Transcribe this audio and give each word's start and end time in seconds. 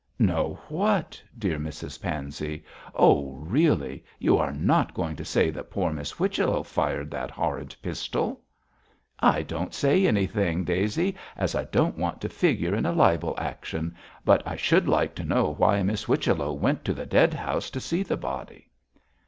'Know 0.17 0.59
what? 0.67 1.21
dear 1.37 1.59
Mrs 1.59 2.01
Pansey. 2.01 2.65
Oh, 2.95 3.33
really! 3.33 4.03
you 4.17 4.35
are 4.39 4.51
not 4.51 4.95
going 4.95 5.15
to 5.15 5.23
say 5.23 5.51
that 5.51 5.69
poor 5.69 5.93
Miss 5.93 6.09
Whichello 6.09 6.63
fired 6.63 7.11
that 7.11 7.29
horrid 7.29 7.75
pistol.' 7.83 8.41
'I 9.19 9.43
don't 9.43 9.73
say 9.75 10.07
anything, 10.07 10.63
Daisy, 10.63 11.15
as 11.37 11.53
I 11.53 11.65
don't 11.65 11.99
want 11.99 12.19
to 12.21 12.29
figure 12.29 12.73
in 12.73 12.87
a 12.87 12.91
libel 12.93 13.35
action; 13.37 13.93
but 14.25 14.41
I 14.43 14.55
should 14.55 14.87
like 14.89 15.13
to 15.17 15.23
know 15.23 15.53
why 15.53 15.83
Miss 15.83 16.05
Whichello 16.05 16.51
went 16.51 16.83
to 16.85 16.95
the 16.95 17.05
dead 17.05 17.35
house 17.35 17.69
to 17.69 17.79
see 17.79 18.01
the 18.01 18.17
body.' 18.17 18.71